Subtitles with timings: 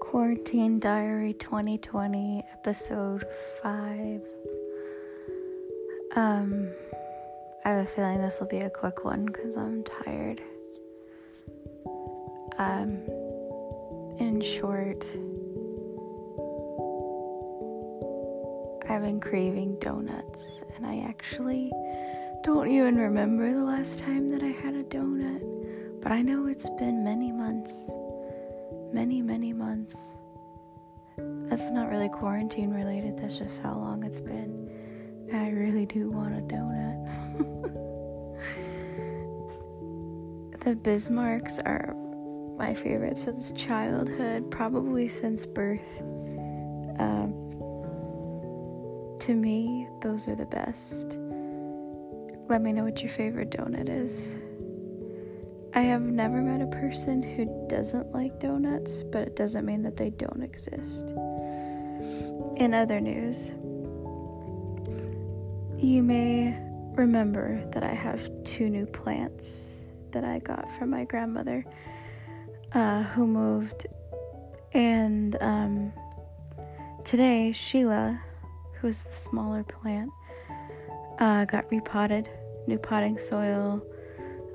[0.00, 3.26] Quarantine Diary 2020, episode
[3.62, 4.22] 5.
[6.14, 6.70] Um,
[7.64, 10.40] I have a feeling this will be a quick one because I'm tired.
[12.58, 13.02] Um,
[14.18, 15.04] in short,
[18.88, 21.70] I've been craving donuts, and I actually
[22.42, 26.70] don't even remember the last time that I had a donut, but I know it's
[26.78, 27.90] been many months
[28.92, 30.12] many, many months.
[31.16, 34.70] That's not really quarantine related, that's just how long it's been.
[35.30, 37.06] And I really do want a donut.
[40.60, 41.94] the Bismarcks are
[42.58, 46.00] my favorite since childhood, probably since birth.
[46.98, 47.34] Um,
[49.20, 51.18] to me, those are the best.
[52.48, 54.38] Let me know what your favorite donut is.
[55.76, 59.98] I have never met a person who doesn't like donuts, but it doesn't mean that
[59.98, 61.10] they don't exist.
[62.56, 63.50] In other news,
[65.78, 66.58] you may
[66.94, 71.62] remember that I have two new plants that I got from my grandmother
[72.72, 73.86] uh, who moved.
[74.72, 75.92] And um,
[77.04, 78.18] today, Sheila,
[78.80, 80.10] who's the smaller plant,
[81.18, 82.30] uh, got repotted,
[82.66, 83.82] new potting soil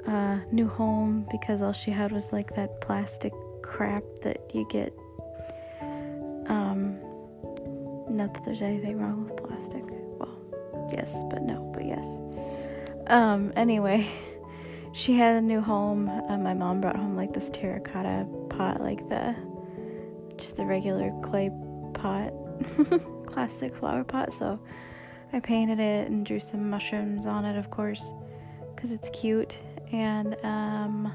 [0.07, 4.94] uh, new home because all she had was like that plastic crap that you get.
[6.47, 6.97] Um,
[8.09, 9.83] not that there's anything wrong with plastic.
[10.17, 12.17] Well, yes, but no, but yes.
[13.07, 14.09] Um, anyway,
[14.94, 16.09] she had a new home.
[16.09, 19.35] Uh, my mom brought home like this terracotta pot, like the
[20.38, 21.52] just the regular clay
[21.94, 22.33] pot,
[23.27, 24.33] classic flower pot.
[24.33, 24.59] So
[25.33, 28.11] I painted it and drew some mushrooms on it, of course,
[28.81, 29.59] because it's cute
[29.91, 31.13] and um,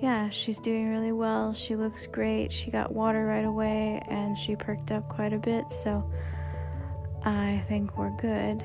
[0.00, 1.52] yeah, she's doing really well.
[1.54, 2.52] She looks great.
[2.52, 6.08] She got water right away and she perked up quite a bit, so
[7.24, 8.62] I think we're good.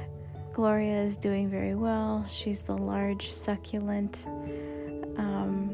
[0.53, 2.23] Gloria is doing very well.
[2.29, 4.25] She's the large succulent.
[5.17, 5.73] Um,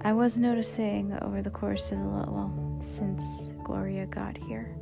[0.00, 4.74] I was noticing over the course of the well, since Gloria got here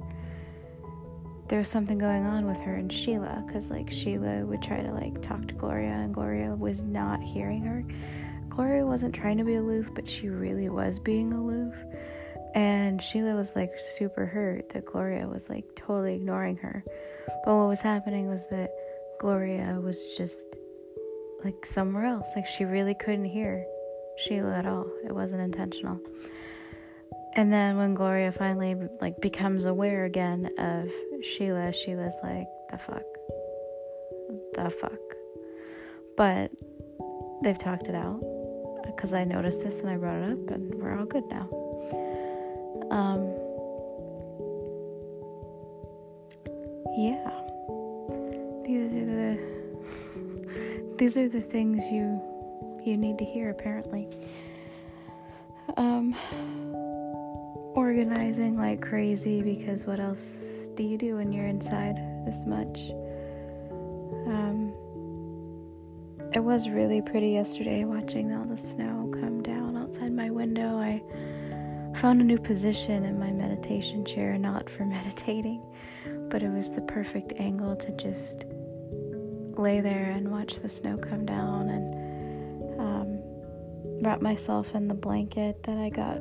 [1.49, 4.93] there was something going on with her and Sheila because like Sheila would try to
[4.93, 7.85] like talk to Gloria and Gloria was not hearing her.
[8.49, 11.75] Gloria wasn't trying to be aloof, but she really was being aloof.
[12.55, 16.83] And Sheila was like super hurt that Gloria was like totally ignoring her.
[17.45, 18.71] But what was happening was that
[19.21, 20.47] Gloria was just
[21.45, 22.33] like somewhere else.
[22.35, 23.65] Like she really couldn't hear
[24.17, 24.87] Sheila at all.
[25.05, 26.01] It wasn't intentional.
[27.35, 30.91] And then when Gloria finally like becomes aware again of
[31.23, 33.05] Sheila, Sheila's like, the fuck.
[34.55, 35.01] The fuck.
[36.17, 36.51] But
[37.43, 38.21] they've talked it out
[38.85, 41.49] because I noticed this and I brought it up and we're all good now.
[42.91, 43.27] Um
[46.97, 47.31] yeah.
[48.65, 49.39] These are the
[50.99, 52.21] these are the things you
[52.85, 54.09] you need to hear apparently.
[55.77, 56.15] Um
[57.75, 62.91] organizing like crazy because what else do you do when you're inside this much?
[64.27, 64.73] Um,
[66.35, 70.79] it was really pretty yesterday watching all the snow come down outside my window.
[70.79, 71.03] I
[71.99, 75.63] found a new position in my meditation chair, not for meditating,
[76.31, 78.45] but it was the perfect angle to just
[79.59, 85.63] lay there and watch the snow come down and um, wrap myself in the blanket
[85.63, 86.21] that I got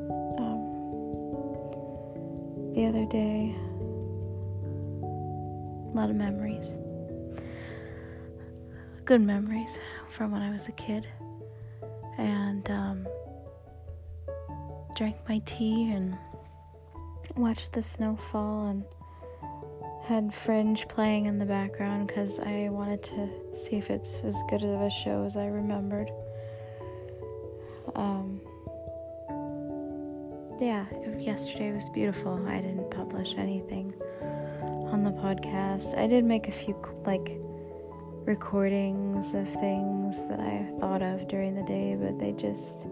[2.76, 3.56] the other day.
[5.96, 6.72] A lot of memories.
[9.06, 9.78] Good memories
[10.10, 11.08] from when I was a kid.
[12.18, 13.08] And um,
[14.98, 16.18] drank my tea and
[17.38, 18.84] watched the snow fall and
[20.04, 24.64] had Fringe playing in the background because I wanted to see if it's as good
[24.66, 26.12] of a show as I remembered.
[27.96, 28.42] Um,
[30.60, 30.88] yeah,
[31.18, 32.46] yesterday was beautiful.
[32.50, 33.94] I didn't publish anything
[34.96, 35.98] on the podcast.
[35.98, 36.74] I did make a few
[37.06, 37.38] like
[38.24, 42.88] recordings of things that I thought of during the day, but they just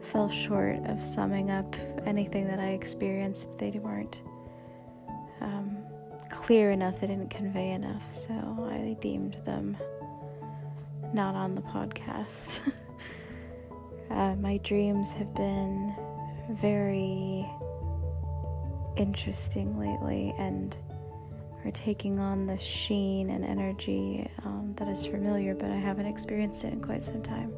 [0.00, 1.74] fell short of summing up
[2.06, 3.48] anything that I experienced.
[3.58, 4.20] They weren't
[5.40, 5.76] um,
[6.30, 9.76] clear enough, they didn't convey enough, so I deemed them
[11.12, 12.60] not on the podcast.
[14.12, 15.96] uh, my dreams have been
[16.48, 17.44] very
[18.96, 20.76] interesting lately and
[21.64, 26.64] are taking on the sheen and energy um, that is familiar, but I haven't experienced
[26.64, 27.52] it in quite some time.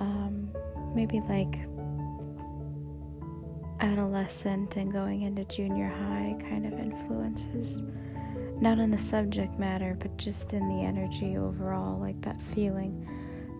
[0.00, 0.50] Um,
[0.94, 1.58] maybe like
[3.80, 7.82] adolescent and going into junior high kind of influences.
[8.60, 13.06] Not in the subject matter, but just in the energy overall, like that feeling,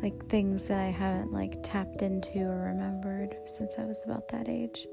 [0.02, 4.48] like things that I haven't like tapped into or remembered since I was about that
[4.48, 4.86] age.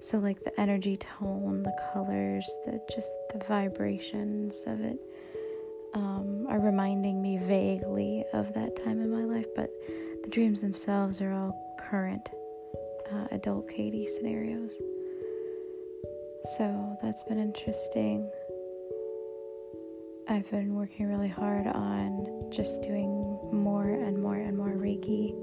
[0.00, 4.98] So, like the energy tone, the colors, the just the vibrations of it
[5.94, 9.70] um, are reminding me vaguely of that time in my life, but
[10.22, 12.30] the dreams themselves are all current
[13.12, 14.80] uh, adult Katie scenarios.
[16.56, 18.30] So that's been interesting.
[20.28, 25.34] I've been working really hard on just doing more and more and more Reiki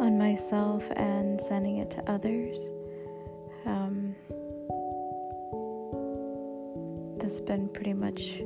[0.00, 2.70] on myself and sending it to others.
[3.66, 4.14] Um,
[7.18, 8.38] that's been pretty much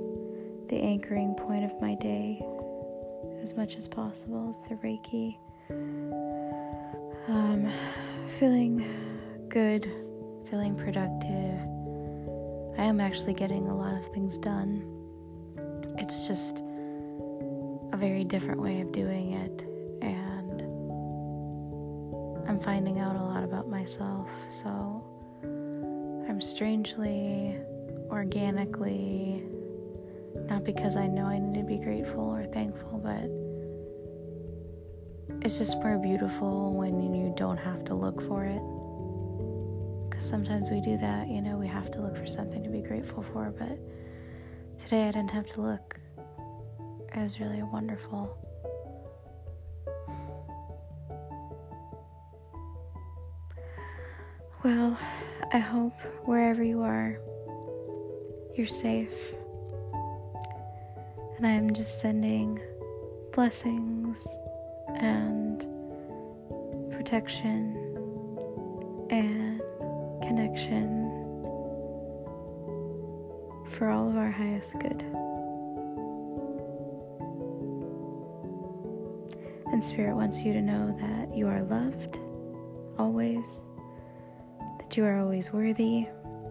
[0.69, 2.41] the anchoring point of my day
[3.43, 5.37] as much as possible is the Reiki.
[7.29, 7.71] Um,
[8.39, 8.85] feeling
[9.49, 9.85] good,
[10.49, 11.61] feeling productive.
[12.79, 14.83] I am actually getting a lot of things done.
[15.99, 16.63] It's just
[17.93, 19.65] a very different way of doing it,
[22.62, 24.29] Finding out a lot about myself.
[24.49, 25.03] So
[26.29, 27.57] I'm strangely,
[28.11, 29.43] organically,
[30.47, 33.25] not because I know I need to be grateful or thankful, but
[35.43, 38.61] it's just more beautiful when you don't have to look for it.
[40.11, 42.83] Because sometimes we do that, you know, we have to look for something to be
[42.83, 43.79] grateful for, but
[44.79, 45.99] today I didn't have to look.
[47.15, 48.37] It was really wonderful.
[54.62, 54.99] Well,
[55.55, 55.95] I hope
[56.27, 57.19] wherever you are,
[58.55, 59.09] you're safe.
[61.39, 62.61] And I am just sending
[63.33, 64.23] blessings
[64.99, 65.61] and
[66.93, 67.75] protection
[69.09, 69.62] and
[70.21, 71.09] connection
[73.71, 75.03] for all of our highest good.
[79.73, 82.19] And Spirit wants you to know that you are loved
[82.99, 83.71] always,
[84.97, 86.07] you are always worthy.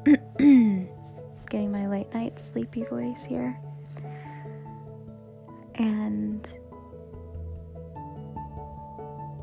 [0.37, 3.59] Getting my late night sleepy voice here.
[5.75, 6.47] And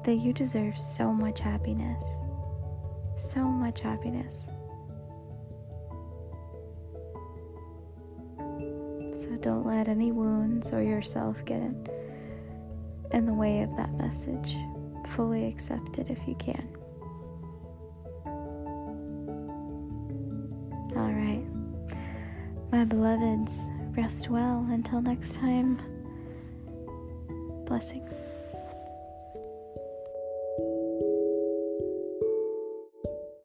[0.05, 2.05] that you deserve so much happiness.
[3.17, 4.51] So much happiness.
[8.39, 11.87] So don't let any wounds or yourself get in,
[13.11, 14.57] in the way of that message.
[15.09, 16.76] Fully accept it if you can.
[20.97, 21.45] All right.
[22.73, 25.81] My beloveds, rest well until next time.
[27.67, 28.15] Blessings.